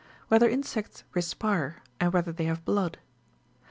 WHETHER 0.29 0.47
INSECTS 0.49 1.03
RESPIRE, 1.13 1.83
AND 1.99 2.11
WHETHER 2.11 2.31
THEY 2.31 2.45
HAVE 2.45 2.65
BLOOD. 2.65 2.97